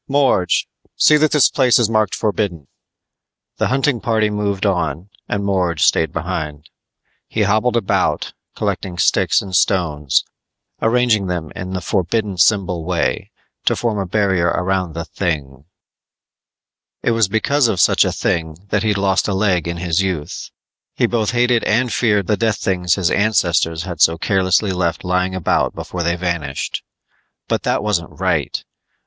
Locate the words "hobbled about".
7.43-8.33